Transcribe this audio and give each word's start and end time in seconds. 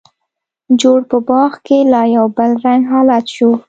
جوړ 0.81 0.99
په 1.11 1.17
باغ 1.29 1.51
کې 1.65 1.77
لا 1.93 2.03
یو 2.15 2.25
بل 2.37 2.51
رنګه 2.65 2.87
حالت 2.91 3.25
شو. 3.35 3.49